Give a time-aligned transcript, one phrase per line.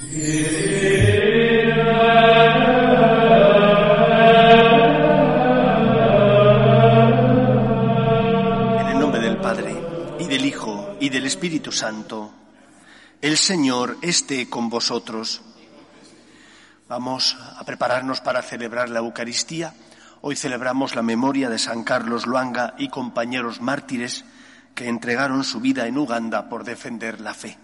[0.00, 0.06] En
[8.86, 9.74] el nombre del Padre,
[10.20, 12.32] y del Hijo, y del Espíritu Santo,
[13.20, 15.42] el Señor esté con vosotros.
[16.88, 19.74] Vamos a prepararnos para celebrar la Eucaristía.
[20.20, 24.24] Hoy celebramos la memoria de San Carlos Luanga y compañeros mártires
[24.76, 27.58] que entregaron su vida en Uganda por defender la fe.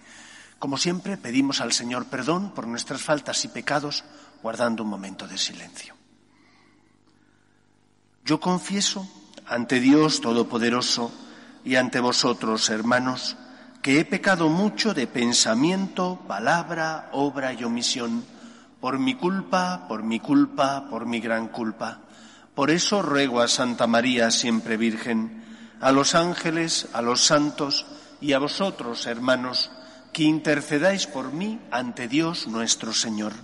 [0.59, 4.04] Como siempre, pedimos al Señor perdón por nuestras faltas y pecados,
[4.43, 5.95] guardando un momento de silencio.
[8.25, 9.09] Yo confieso
[9.46, 11.12] ante Dios Todopoderoso
[11.64, 13.36] y ante vosotros, hermanos,
[13.82, 18.25] que he pecado mucho de pensamiento, palabra, obra y omisión,
[18.81, 22.00] por mi culpa, por mi culpa, por mi gran culpa.
[22.54, 25.45] Por eso ruego a Santa María, siempre Virgen,
[25.81, 27.84] a los ángeles, a los santos
[28.21, 29.71] y a vosotros, hermanos,
[30.14, 33.34] que intercedáis por mí ante Dios nuestro Señor.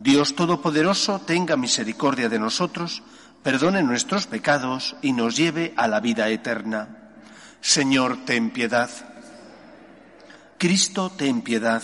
[0.00, 3.02] Dios Todopoderoso tenga misericordia de nosotros,
[3.42, 7.12] perdone nuestros pecados y nos lleve a la vida eterna.
[7.60, 8.90] Señor, ten piedad.
[10.56, 11.82] Cristo, ten piedad.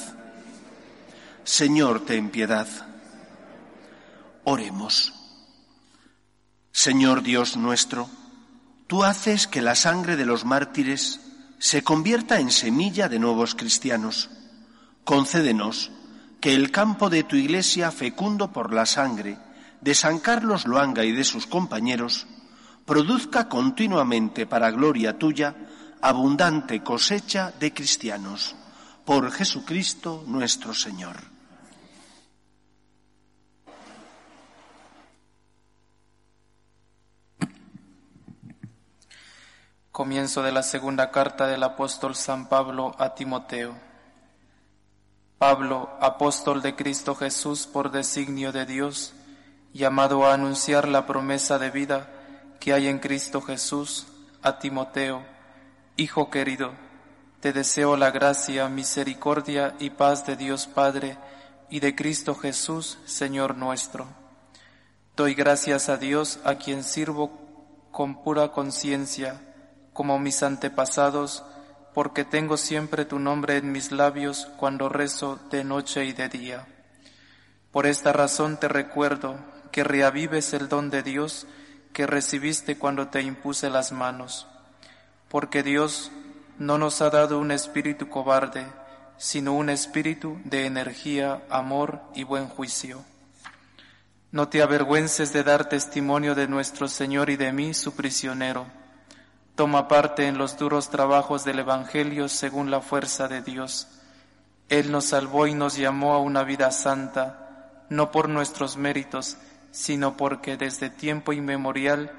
[1.44, 2.66] Señor, ten piedad.
[4.44, 5.12] Oremos.
[6.72, 8.08] Señor Dios nuestro,
[8.86, 11.20] tú haces que la sangre de los mártires
[11.64, 14.28] se convierta en semilla de nuevos cristianos.
[15.02, 15.90] Concédenos
[16.38, 19.38] que el campo de tu iglesia, fecundo por la sangre
[19.80, 22.26] de San Carlos Loanga y de sus compañeros,
[22.84, 25.56] produzca continuamente para gloria tuya
[26.02, 28.54] abundante cosecha de cristianos.
[29.06, 31.33] Por Jesucristo nuestro Señor.
[39.94, 43.76] Comienzo de la segunda carta del apóstol San Pablo a Timoteo.
[45.38, 49.14] Pablo, apóstol de Cristo Jesús por designio de Dios,
[49.72, 52.08] llamado a anunciar la promesa de vida
[52.58, 54.08] que hay en Cristo Jesús,
[54.42, 55.24] a Timoteo,
[55.96, 56.72] Hijo querido,
[57.38, 61.18] te deseo la gracia, misericordia y paz de Dios Padre
[61.70, 64.08] y de Cristo Jesús, Señor nuestro.
[65.14, 67.30] Doy gracias a Dios a quien sirvo
[67.92, 69.53] con pura conciencia,
[69.94, 71.44] como mis antepasados,
[71.94, 76.66] porque tengo siempre tu nombre en mis labios cuando rezo de noche y de día.
[77.70, 79.36] Por esta razón te recuerdo
[79.70, 81.46] que reavives el don de Dios
[81.92, 84.48] que recibiste cuando te impuse las manos,
[85.28, 86.10] porque Dios
[86.58, 88.66] no nos ha dado un espíritu cobarde,
[89.16, 93.04] sino un espíritu de energía, amor y buen juicio.
[94.32, 98.66] No te avergüences de dar testimonio de nuestro Señor y de mí, su prisionero
[99.54, 103.86] Toma parte en los duros trabajos del Evangelio según la fuerza de Dios.
[104.68, 109.36] Él nos salvó y nos llamó a una vida santa, no por nuestros méritos,
[109.70, 112.10] sino porque desde tiempo inmemorial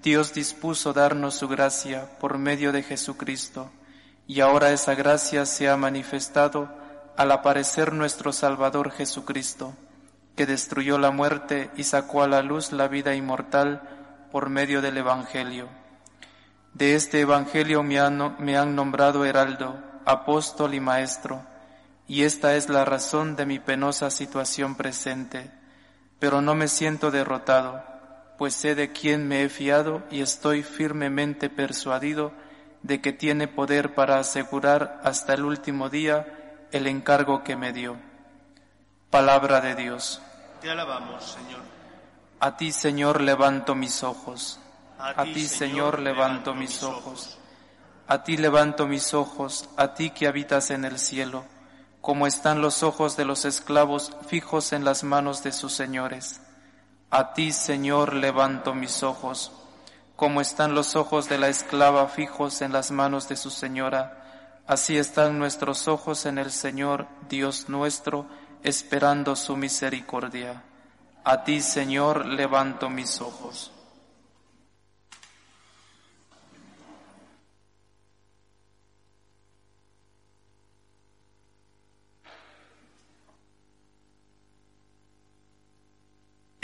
[0.00, 3.72] Dios dispuso darnos su gracia por medio de Jesucristo,
[4.28, 6.68] y ahora esa gracia se ha manifestado
[7.16, 9.74] al aparecer nuestro Salvador Jesucristo,
[10.36, 13.82] que destruyó la muerte y sacó a la luz la vida inmortal
[14.30, 15.68] por medio del Evangelio.
[16.76, 21.42] De este Evangelio me han, nombrado heraldo, apóstol y maestro,
[22.06, 25.50] y esta es la razón de mi penosa situación presente.
[26.18, 27.82] Pero no me siento derrotado,
[28.36, 32.32] pues sé de quién me he fiado y estoy firmemente persuadido
[32.82, 37.96] de que tiene poder para asegurar hasta el último día el encargo que me dio.
[39.08, 40.20] Palabra de Dios.
[40.60, 41.62] Te alabamos, Señor.
[42.38, 44.60] A ti, Señor, levanto mis ojos.
[44.98, 47.38] A ti, Señor, levanto mis ojos.
[48.08, 51.44] A ti levanto mis ojos, a ti que habitas en el cielo,
[52.00, 56.40] como están los ojos de los esclavos fijos en las manos de sus señores.
[57.10, 59.52] A ti, Señor, levanto mis ojos,
[60.14, 64.62] como están los ojos de la esclava fijos en las manos de su señora.
[64.66, 68.26] Así están nuestros ojos en el Señor, Dios nuestro,
[68.62, 70.62] esperando su misericordia.
[71.24, 73.72] A ti, Señor, levanto mis ojos.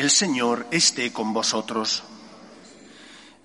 [0.02, 2.02] El Señor esté con vosotros.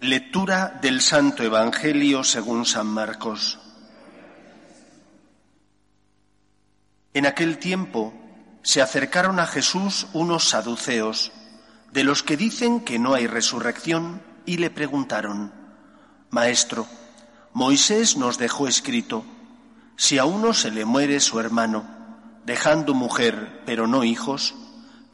[0.01, 3.59] Lectura del Santo Evangelio según San Marcos.
[7.13, 8.11] En aquel tiempo
[8.63, 11.31] se acercaron a Jesús unos saduceos,
[11.91, 15.53] de los que dicen que no hay resurrección, y le preguntaron,
[16.31, 16.87] Maestro,
[17.53, 19.23] Moisés nos dejó escrito,
[19.95, 21.85] si a uno se le muere su hermano,
[22.47, 24.55] dejando mujer pero no hijos,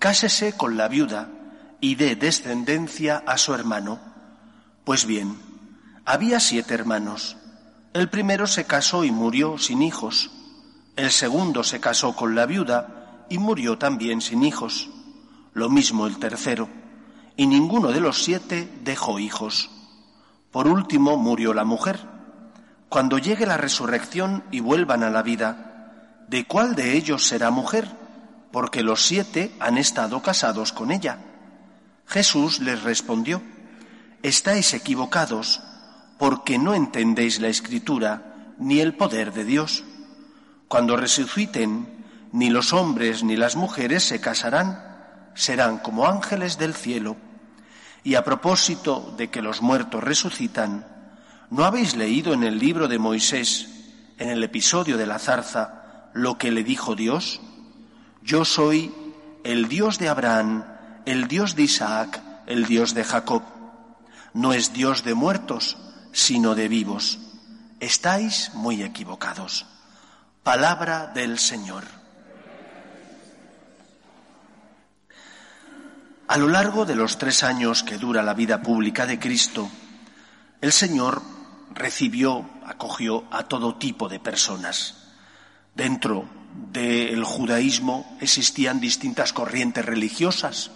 [0.04, 1.30] cásese con la viuda
[1.80, 4.02] y dé descendencia a su hermano.
[4.84, 5.38] Pues bien,
[6.04, 7.38] había siete hermanos.
[7.94, 10.30] El primero se casó y murió sin hijos.
[10.98, 14.90] El segundo se casó con la viuda y murió también sin hijos.
[15.54, 16.68] Lo mismo el tercero.
[17.38, 19.70] Y ninguno de los siete dejó hijos.
[20.52, 22.02] Por último murió la mujer.
[22.90, 28.04] Cuando llegue la resurrección y vuelvan a la vida, ¿de cuál de ellos será mujer?
[28.54, 31.18] Porque los siete han estado casados con ella.
[32.06, 33.42] Jesús les respondió,
[34.22, 35.60] Estáis equivocados
[36.20, 39.84] porque no entendéis la escritura ni el poder de Dios.
[40.68, 47.18] Cuando resuciten, ni los hombres ni las mujeres se casarán, serán como ángeles del cielo.
[48.04, 50.86] Y a propósito de que los muertos resucitan,
[51.50, 53.68] ¿no habéis leído en el libro de Moisés,
[54.20, 57.42] en el episodio de la zarza, lo que le dijo Dios?
[58.24, 58.94] Yo soy
[59.44, 60.64] el Dios de Abraham,
[61.06, 63.44] el Dios de Isaac, el Dios de Jacob.
[64.34, 65.78] No es Dios de muertos,
[66.14, 67.20] sino de vivos.
[67.82, 69.66] Estáis muy equivocados.
[70.42, 71.84] Palabra del Señor.
[76.30, 79.70] A lo largo de los tres años que dura la vida pública de Cristo,
[80.62, 81.22] el Señor
[81.74, 85.12] recibió, acogió a todo tipo de personas.
[85.76, 90.72] Dentro del judaísmo existían distintas corrientes religiosas.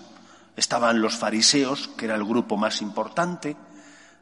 [0.56, 3.56] Estaban los fariseos, que era el grupo más importante,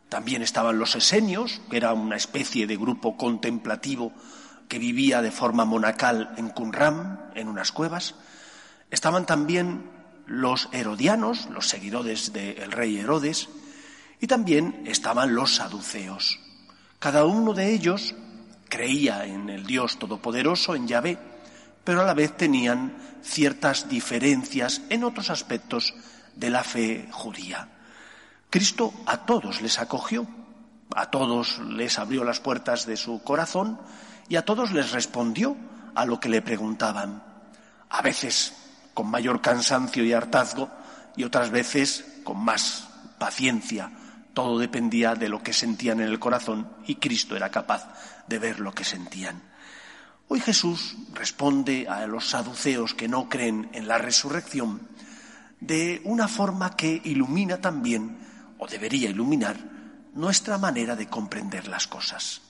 [0.10, 4.14] también estaban los esenios, que era una especie de grupo contemplativo
[4.68, 8.16] que vivía de forma monacal en Qumran, en unas cuevas.
[8.92, 9.90] Estaban también
[10.28, 13.50] los herodianos, los seguidores del rey Herodes,
[14.20, 16.40] y también estaban los saduceos.
[17.00, 18.16] Cada uno de ellos
[18.70, 21.18] creía en el Dios Todopoderoso, en Yahvé,
[21.86, 22.94] pero a la vez tenían
[23.24, 25.94] ciertas diferencias en otros aspectos
[26.36, 27.70] de la fe judía.
[28.50, 30.28] Cristo a todos les acogió,
[30.94, 33.80] a todos les abrió las puertas de su corazón
[34.28, 35.56] y a todos les respondió
[35.94, 37.24] a lo que le preguntaban.
[37.90, 38.54] A veces
[38.94, 40.70] con mayor cansancio y hartazgo
[41.16, 42.88] y otras veces con más
[43.20, 43.92] paciencia.
[44.34, 47.88] Todo dependía de lo que sentían en el corazón y Cristo era capaz
[48.28, 49.42] de ver lo que sentían.
[50.28, 54.88] Hoy Jesús responde a los saduceos que no creen en la resurrección
[55.60, 58.18] de una forma que ilumina también
[58.58, 59.58] o debería iluminar
[60.16, 62.42] nuestra manera de comprender las cosas.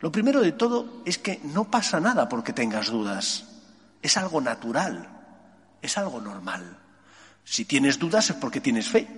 [0.00, 3.44] Lo primero de todo es que no pasa nada porque tengas dudas.
[4.02, 5.08] Es algo natural,
[5.80, 6.78] es algo normal.
[7.42, 9.08] Si tienes dudas es porque tienes fe.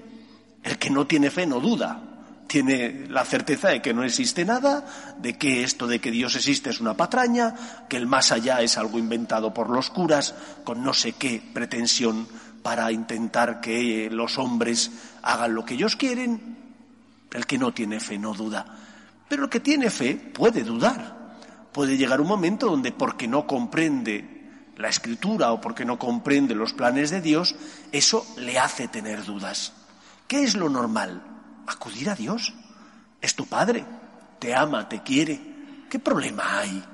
[0.62, 2.15] El que no tiene fe no duda.
[2.46, 4.87] Tiene la certeza de que no existe nada,
[5.19, 7.54] de que esto de que Dios existe es una patraña,
[7.88, 10.34] que el más allá es algo inventado por los curas
[10.64, 12.28] con no sé qué pretensión
[12.62, 14.90] para intentar que los hombres
[15.22, 16.56] hagan lo que ellos quieren.
[17.32, 18.64] El que no tiene fe no duda.
[19.28, 21.37] Pero el que tiene fe puede dudar.
[21.72, 24.37] Puede llegar un momento donde porque no comprende
[24.76, 27.54] la escritura o porque no comprende los planes de Dios,
[27.92, 29.72] eso le hace tener dudas.
[30.26, 31.35] ¿Qué es lo normal?
[31.66, 32.52] Acudir a Dios.
[33.20, 33.84] Es tu padre.
[34.38, 35.40] Te ama, te quiere.
[35.90, 36.84] ¿Qué problema hay?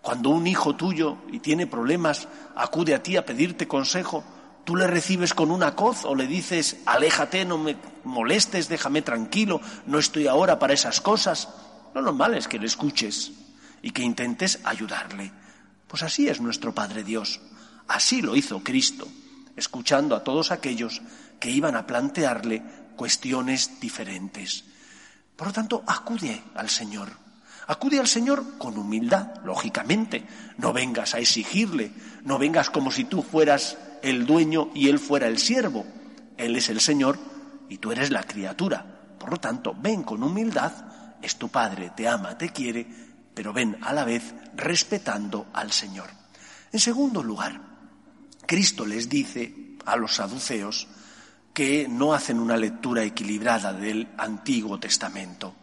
[0.00, 4.24] Cuando un hijo tuyo y tiene problemas acude a ti a pedirte consejo,
[4.64, 9.60] tú le recibes con una coz o le dices, aléjate, no me molestes, déjame tranquilo,
[9.86, 11.48] no estoy ahora para esas cosas.
[11.94, 13.32] Lo normal es que le escuches
[13.80, 15.32] y que intentes ayudarle.
[15.86, 17.40] Pues así es nuestro Padre Dios.
[17.86, 19.06] Así lo hizo Cristo,
[19.56, 21.02] escuchando a todos aquellos
[21.38, 22.62] que iban a plantearle
[22.96, 24.64] cuestiones diferentes.
[25.36, 27.10] Por lo tanto, acude al Señor.
[27.66, 30.26] Acude al Señor con humildad, lógicamente.
[30.58, 31.92] No vengas a exigirle,
[32.24, 35.86] no vengas como si tú fueras el dueño y él fuera el siervo.
[36.36, 37.18] Él es el Señor
[37.68, 38.84] y tú eres la criatura.
[39.18, 40.72] Por lo tanto, ven con humildad,
[41.22, 42.86] es tu Padre, te ama, te quiere,
[43.34, 46.10] pero ven a la vez respetando al Señor.
[46.72, 47.60] En segundo lugar,
[48.46, 50.88] Cristo les dice a los saduceos
[51.52, 55.54] que no hacen una lectura equilibrada del Antiguo Testamento.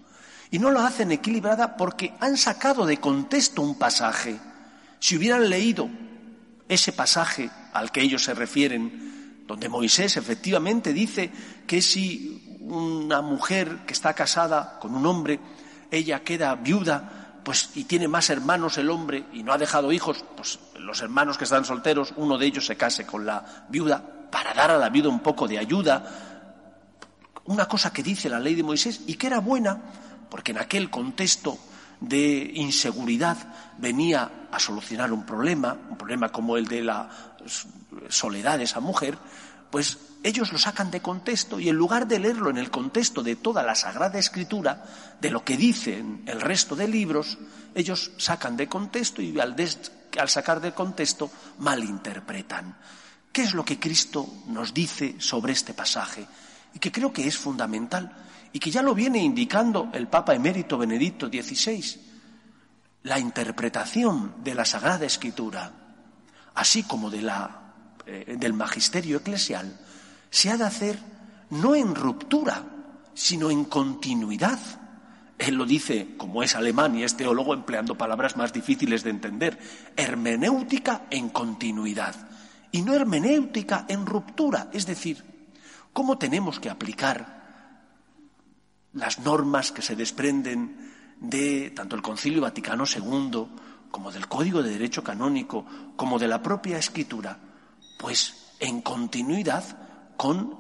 [0.52, 4.40] Y no lo hacen equilibrada porque han sacado de contexto un pasaje.
[5.00, 5.90] Si hubieran leído
[6.68, 11.32] ese pasaje al que ellos se refieren, donde Moisés efectivamente dice
[11.66, 15.40] que si una mujer que está casada con un hombre,
[15.90, 20.24] ella queda viuda, pues y tiene más hermanos el hombre y no ha dejado hijos,
[20.36, 24.54] pues los hermanos que están solteros, uno de ellos se case con la viuda para
[24.54, 26.04] dar a la viuda un poco de ayuda.
[27.46, 29.82] Una cosa que dice la ley de Moisés y que era buena,
[30.30, 31.58] porque en aquel contexto
[32.00, 33.38] de inseguridad
[33.78, 37.10] venía a solucionar un problema, un problema como el de la
[38.10, 39.18] soledad de esa mujer,
[39.70, 43.36] pues ellos lo sacan de contexto y en lugar de leerlo en el contexto de
[43.36, 44.84] toda la Sagrada Escritura,
[45.22, 47.38] de lo que dicen el resto de libros,
[47.76, 49.56] ellos sacan de contexto y al,
[50.20, 52.78] al sacar de contexto malinterpretan.
[53.32, 56.26] ¿Qué es lo que Cristo nos dice sobre este pasaje?
[56.74, 58.12] Y que creo que es fundamental
[58.52, 62.02] y que ya lo viene indicando el Papa emérito Benedicto XVI.
[63.04, 65.72] La interpretación de la Sagrada Escritura,
[66.56, 67.74] así como de la,
[68.06, 69.80] eh, del magisterio eclesial,
[70.30, 71.00] se ha de hacer
[71.52, 72.64] no en ruptura,
[73.14, 74.60] sino en continuidad.
[75.38, 79.60] Él lo dice, como es alemán y es teólogo, empleando palabras más difíciles de entender,
[79.96, 82.29] hermenéutica en continuidad
[82.72, 85.24] y no hermenéutica en ruptura, es decir,
[85.94, 87.40] cómo tenemos que aplicar
[88.94, 93.48] las normas que se desprenden de tanto el Concilio Vaticano II
[93.92, 97.38] como del Código de Derecho Canónico, como de la propia Escritura,
[98.00, 99.64] pues en continuidad
[100.16, 100.58] con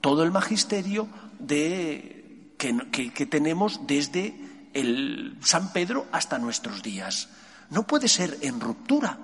[0.00, 1.08] todo el magisterio
[1.38, 4.34] de, que, tenemos desde
[4.72, 7.28] el San Pedro hasta nuestros días.
[7.70, 9.18] No puede ser en ruptura.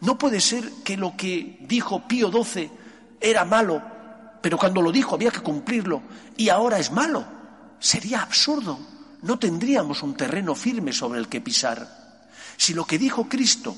[0.00, 2.70] No puede ser que lo que dijo Pío XII
[3.20, 3.82] era malo,
[4.40, 6.02] pero cuando lo dijo había que cumplirlo
[6.36, 7.24] y ahora es malo.
[7.78, 8.78] Sería absurdo.
[9.22, 12.18] No tendríamos un terreno firme sobre el que pisar.
[12.56, 13.76] Si lo que dijo Cristo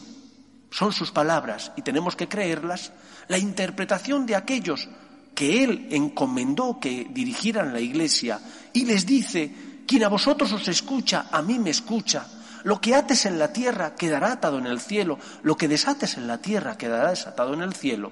[0.71, 2.92] son sus palabras y tenemos que creerlas,
[3.28, 4.88] la interpretación de aquellos
[5.35, 8.40] que Él encomendó que dirigieran la Iglesia
[8.73, 12.26] y les dice, quien a vosotros os escucha, a mí me escucha.
[12.64, 16.26] Lo que ates en la tierra quedará atado en el cielo, lo que desates en
[16.26, 18.11] la tierra quedará desatado en el cielo.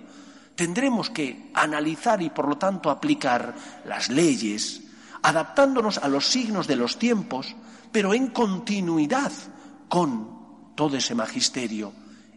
[0.54, 3.54] Tendremos que analizar y por lo tanto aplicar
[3.87, 4.82] las leyes,
[5.23, 7.56] adaptándonos a los signos de los tiempos,
[7.90, 9.32] pero en continuidad
[9.88, 11.94] con todo ese magisterio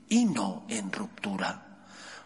[0.08, 1.80] y no en ruptura.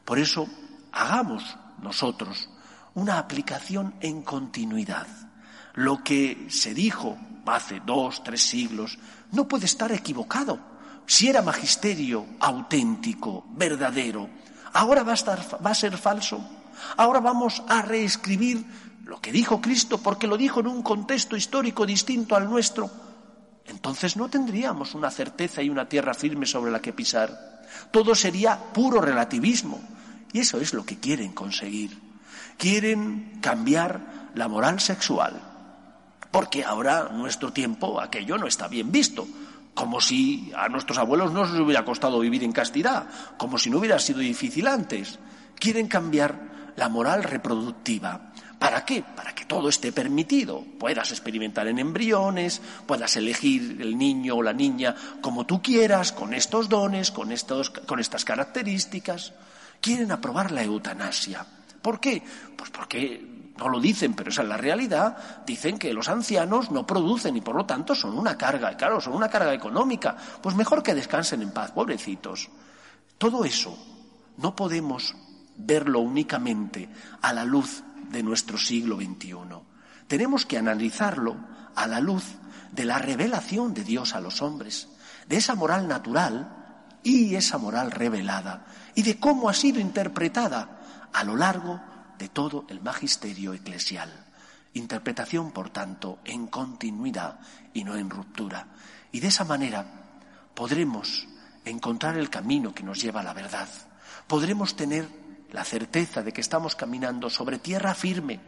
[0.06, 0.48] Por eso,
[0.92, 2.48] hagamos nosotros
[2.94, 5.08] una aplicación en continuidad.
[5.74, 9.00] Lo que se dijo hace dos, tres siglos
[9.32, 10.60] no puede estar equivocado.
[11.06, 14.30] Si era magisterio auténtico, verdadero,
[14.74, 16.40] ahora va a, estar, va a ser falso.
[16.98, 18.64] Ahora vamos a reescribir
[19.06, 22.92] lo que dijo Cristo porque lo dijo en un contexto histórico distinto al nuestro,
[23.70, 27.62] entonces no tendríamos una certeza y una tierra firme sobre la que pisar.
[27.92, 29.80] Todo sería puro relativismo.
[30.34, 31.98] Y eso es lo que quieren conseguir.
[32.58, 35.49] Quieren cambiar la moral sexual.
[36.32, 39.28] Porque ahora, nuestro tiempo, aquello no está bien visto.
[39.74, 43.08] Como si a nuestros abuelos no les hubiera costado vivir en castidad.
[43.38, 45.20] Como si no hubiera sido difícil antes.
[45.56, 48.32] Quieren cambiar la moral reproductiva.
[48.60, 49.04] ¿Para qué?
[49.16, 50.64] Para que todo esté permitido.
[50.78, 56.34] Puedas experimentar en embriones, puedas elegir el niño o la niña como tú quieras, con
[56.34, 59.34] estos dones, con, estos, con estas características.
[59.80, 61.46] Quieren aprobar la eutanasia.
[61.82, 62.22] ¿Por qué?
[62.58, 65.18] Pues porque no lo dicen, pero esa es la realidad.
[65.46, 68.76] Dicen que los ancianos no producen y por lo tanto son una carga.
[68.78, 70.16] Claro, son una carga económica.
[70.42, 72.50] Pues mejor que descansen en paz, pobrecitos.
[73.18, 73.78] Todo eso
[74.38, 75.16] no podemos
[75.58, 76.90] verlo únicamente
[77.22, 79.36] a la luz de nuestro siglo XXI.
[80.08, 81.36] Tenemos que analizarlo
[81.76, 82.24] a la luz
[82.72, 84.88] de la revelación de Dios a los hombres,
[85.28, 86.56] de esa moral natural
[87.04, 90.80] y esa moral revelada, y de cómo ha sido interpretada
[91.14, 91.82] a lo largo
[92.20, 94.12] de todo el magisterio eclesial.
[94.74, 97.40] Interpretación, por tanto, en continuidad
[97.74, 98.68] y no en ruptura.
[99.12, 99.86] Y de esa manera
[100.54, 101.28] podremos
[101.66, 103.70] encontrar el camino que nos lleva a la verdad.
[104.28, 105.08] Podremos tener
[105.52, 108.40] la certeza de que estamos caminando sobre tierra firme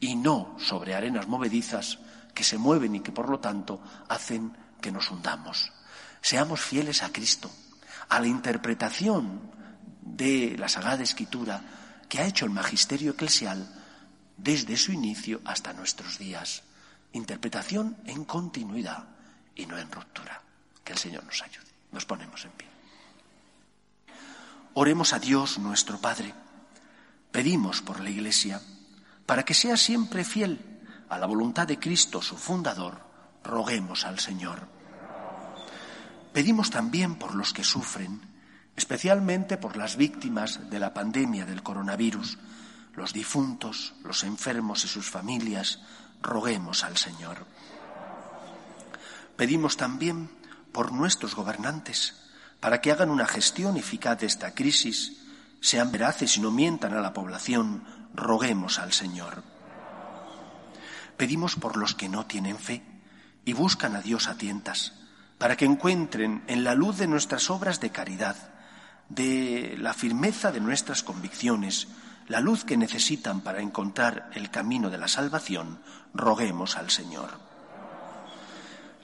[0.00, 1.98] y no sobre arenas movedizas
[2.34, 5.70] que se mueven y que por lo tanto hacen que nos hundamos.
[6.22, 7.50] Seamos fieles a Cristo,
[8.08, 9.52] a la interpretación
[10.00, 11.62] de la Sagrada Escritura
[12.12, 13.66] que ha hecho el magisterio eclesial
[14.36, 16.62] desde su inicio hasta nuestros días.
[17.14, 19.04] Interpretación en continuidad
[19.54, 20.42] y no en ruptura.
[20.84, 21.64] Que el Señor nos ayude.
[21.90, 22.68] Nos ponemos en pie.
[24.74, 26.34] Oremos a Dios nuestro Padre.
[27.30, 28.60] Pedimos por la Iglesia
[29.24, 30.60] para que sea siempre fiel
[31.08, 33.00] a la voluntad de Cristo, su fundador.
[33.42, 34.68] Roguemos al Señor.
[36.34, 38.20] Pedimos también por los que sufren,
[38.82, 42.36] especialmente por las víctimas de la pandemia del coronavirus,
[42.96, 45.78] los difuntos, los enfermos y sus familias.
[46.20, 47.46] Roguemos al Señor.
[49.36, 50.30] Pedimos también
[50.72, 52.16] por nuestros gobernantes,
[52.58, 55.16] para que hagan una gestión eficaz de esta crisis,
[55.60, 57.84] sean veraces y no mientan a la población,
[58.14, 59.44] roguemos al Señor.
[61.16, 62.82] Pedimos por los que no tienen fe
[63.44, 64.94] y buscan a Dios a tientas,
[65.38, 68.51] para que encuentren en la luz de nuestras obras de caridad,
[69.14, 71.88] de la firmeza de nuestras convicciones,
[72.28, 75.80] la luz que necesitan para encontrar el camino de la salvación,
[76.14, 77.30] roguemos al Señor.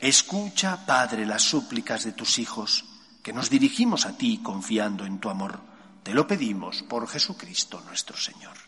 [0.00, 2.84] Escucha, Padre, las súplicas de tus hijos,
[3.22, 5.60] que nos dirigimos a ti confiando en tu amor.
[6.02, 8.67] Te lo pedimos por Jesucristo nuestro Señor.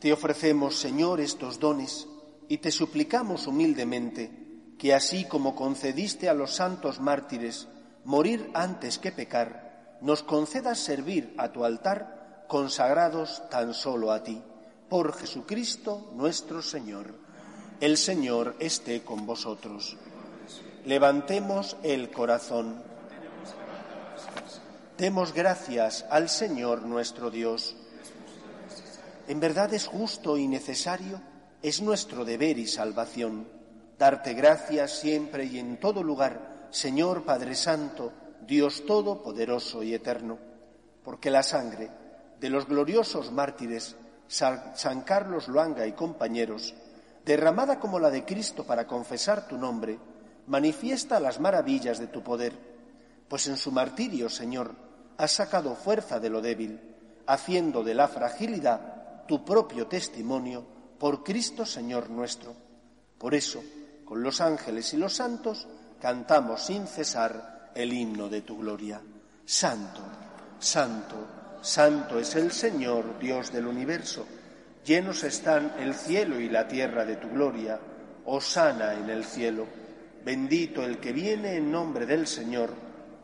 [0.00, 2.06] Te ofrecemos, Señor, estos dones
[2.48, 4.30] y te suplicamos humildemente
[4.78, 7.66] que así como concediste a los santos mártires
[8.04, 14.40] morir antes que pecar, nos concedas servir a tu altar consagrados tan solo a ti,
[14.88, 17.14] por Jesucristo nuestro Señor.
[17.80, 19.96] El Señor esté con vosotros.
[20.84, 22.82] Levantemos el corazón.
[24.96, 27.76] Demos gracias al Señor nuestro Dios.
[29.28, 31.20] En verdad es justo y necesario,
[31.60, 33.46] es nuestro deber y salvación,
[33.98, 38.10] darte gracias siempre y en todo lugar, Señor Padre Santo,
[38.46, 40.38] Dios Todopoderoso y Eterno,
[41.04, 41.90] porque la sangre
[42.40, 43.96] de los gloriosos mártires
[44.28, 46.74] San Carlos Luanga y compañeros,
[47.26, 49.98] derramada como la de Cristo para confesar tu nombre,
[50.46, 52.54] manifiesta las maravillas de tu poder,
[53.28, 54.74] pues en su martirio, Señor,
[55.18, 56.80] has sacado fuerza de lo débil,
[57.26, 58.97] haciendo de la fragilidad
[59.28, 60.64] tu propio testimonio
[60.98, 62.56] por Cristo Señor nuestro.
[63.18, 63.62] Por eso,
[64.04, 65.68] con los ángeles y los santos,
[66.00, 69.00] cantamos sin cesar el himno de tu gloria.
[69.44, 70.00] Santo,
[70.58, 74.26] santo, santo es el Señor, Dios del universo.
[74.84, 77.78] Llenos están el cielo y la tierra de tu gloria.
[78.24, 79.66] Osana en el cielo.
[80.24, 82.70] Bendito el que viene en nombre del Señor.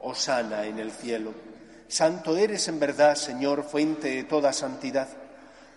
[0.00, 1.32] Osana en el cielo.
[1.88, 5.23] Santo eres en verdad, Señor, fuente de toda santidad.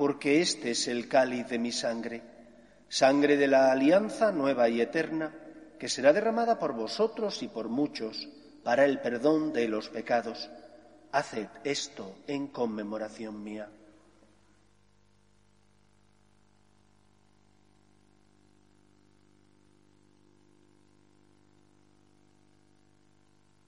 [0.00, 2.22] porque este es el cáliz de mi sangre,
[2.88, 5.30] sangre de la alianza nueva y eterna,
[5.78, 8.26] que será derramada por vosotros y por muchos
[8.64, 10.48] para el perdón de los pecados.
[11.12, 13.68] Haced esto en conmemoración mía.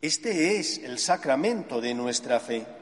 [0.01, 2.82] Este es el sacramento de nuestra fe.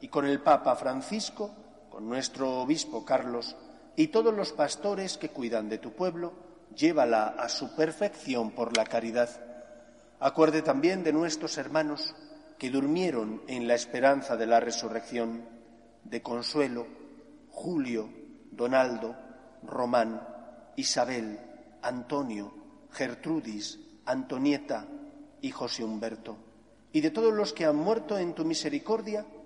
[0.00, 1.50] y con el Papa Francisco,
[1.90, 3.56] con nuestro Obispo Carlos
[3.96, 6.32] y todos los pastores que cuidan de tu pueblo,
[6.74, 9.30] llévala a su perfección por la caridad.
[10.20, 12.14] Acuerde también de nuestros hermanos
[12.58, 15.44] que durmieron en la esperanza de la resurrección,
[16.04, 16.86] de Consuelo,
[17.50, 18.08] Julio,
[18.50, 19.16] Donaldo,
[19.62, 20.20] Román,
[20.76, 21.38] Isabel,
[21.82, 22.52] Antonio,
[22.90, 24.86] Gertrudis, Antonieta
[25.40, 26.36] y José Humberto.
[26.92, 29.26] Y de todos los que han muerto en tu misericordia,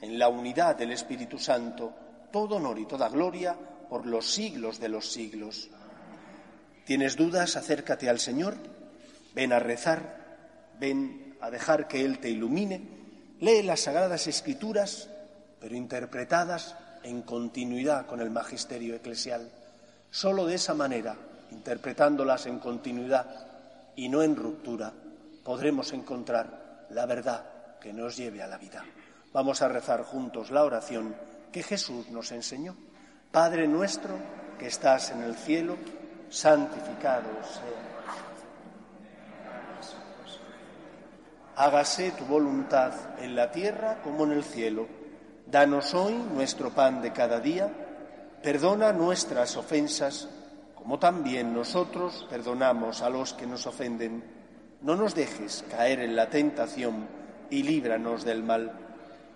[0.00, 1.92] en la unidad del Espíritu Santo,
[2.32, 3.56] todo honor y toda gloria
[3.88, 5.68] por los siglos de los siglos.
[6.84, 7.56] ¿Tienes dudas?
[7.56, 8.54] Acércate al Señor,
[9.34, 10.20] ven a rezar,
[10.78, 12.80] ven a dejar que Él te ilumine,
[13.40, 15.08] lee las sagradas escrituras,
[15.60, 19.50] pero interpretadas en continuidad con el magisterio eclesial.
[20.10, 21.16] Solo de esa manera,
[21.50, 23.46] interpretándolas en continuidad
[23.96, 24.92] y no en ruptura,
[25.44, 27.44] podremos encontrar la verdad
[27.80, 28.84] que nos lleve a la vida.
[29.32, 31.14] Vamos a rezar juntos la oración
[31.52, 32.76] que Jesús nos enseñó.
[33.30, 34.14] Padre nuestro
[34.58, 35.76] que estás en el cielo,
[36.28, 37.90] santificado sea.
[41.56, 44.86] Hágase tu voluntad en la tierra como en el cielo.
[45.46, 47.70] Danos hoy nuestro pan de cada día.
[48.42, 50.28] Perdona nuestras ofensas,
[50.74, 54.24] como también nosotros perdonamos a los que nos ofenden.
[54.80, 57.06] No nos dejes caer en la tentación
[57.50, 58.89] y líbranos del mal.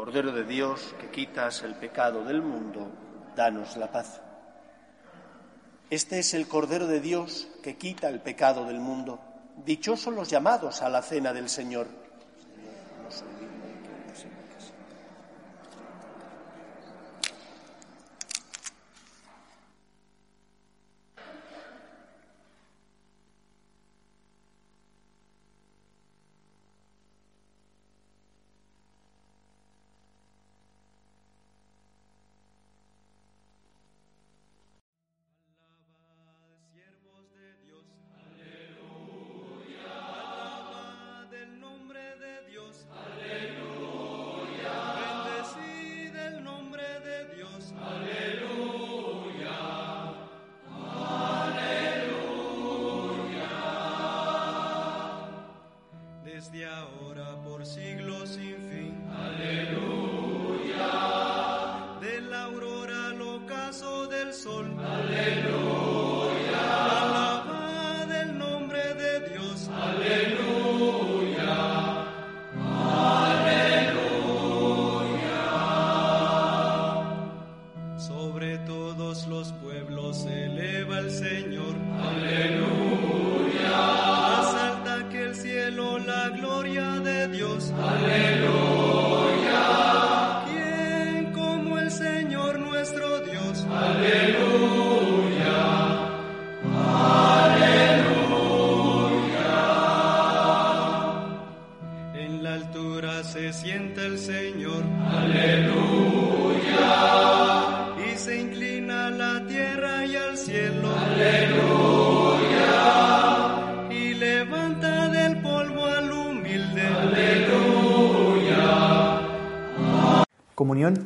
[0.00, 2.88] Cordero de Dios, que quitas el pecado del mundo,
[3.36, 4.22] danos la paz.
[5.90, 9.20] Este es el Cordero de Dios que quita el pecado del mundo.
[9.66, 11.86] Dichosos los llamados a la cena del Señor.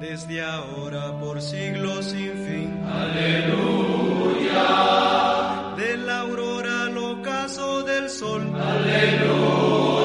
[0.00, 2.84] Desde ahora por siglos sin fin.
[2.86, 4.54] Aleluya.
[5.76, 8.42] De la aurora al ocaso del sol.
[8.54, 9.95] Aleluya.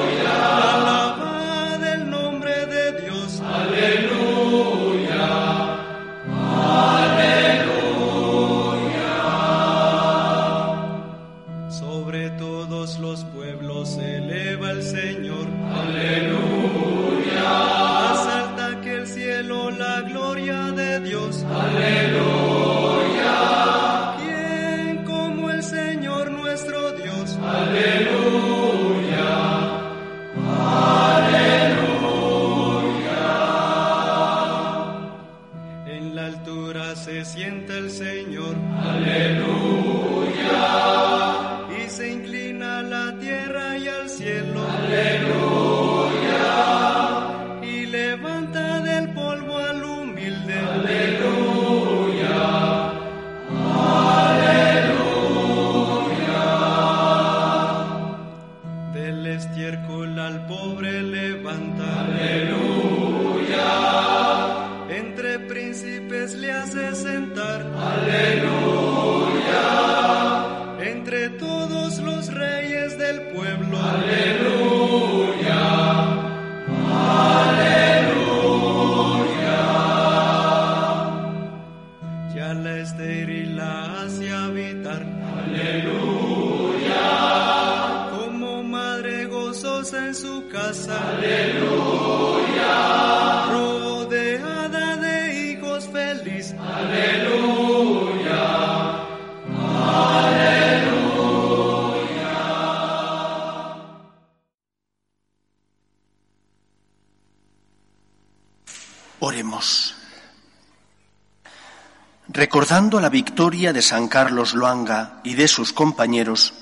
[112.28, 116.54] Recordando la victoria de San Carlos Loanga y de sus compañeros,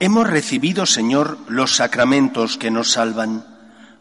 [0.00, 3.46] hemos recibido, Señor, los sacramentos que nos salvan.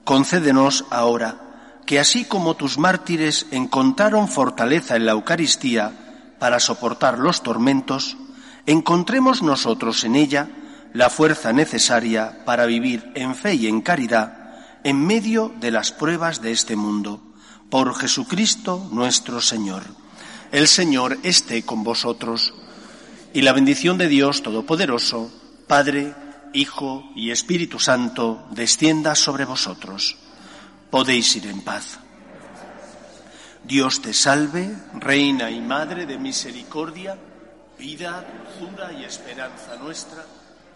[0.04, 1.40] Concédenos ahora
[1.86, 8.18] que así como tus mártires encontraron fortaleza en la Eucaristía para soportar los tormentos,
[8.66, 10.50] encontremos nosotros en ella
[10.94, 14.44] la fuerza necesaria para vivir en fe y en caridad
[14.84, 17.33] en medio de las pruebas de este mundo.
[17.74, 19.82] Por Jesucristo nuestro Señor.
[20.52, 22.54] El Señor esté con vosotros
[23.34, 25.32] y la bendición de Dios Todopoderoso,
[25.66, 26.14] Padre,
[26.54, 30.18] Hijo y Espíritu Santo, descienda sobre vosotros.
[30.92, 31.98] Podéis ir en paz.
[33.64, 37.18] Dios te salve, Reina y Madre de misericordia,
[37.80, 38.24] vida,
[38.60, 40.24] dulzura y esperanza nuestra.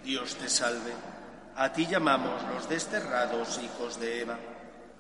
[0.04, 0.94] Dios te salve.
[1.58, 4.40] A ti llamamos los desterrados hijos de Eva.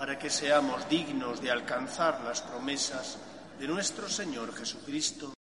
[0.00, 3.18] para que seamos dignos de alcanzar las promesas
[3.58, 5.34] de nuestro Señor Jesucristo.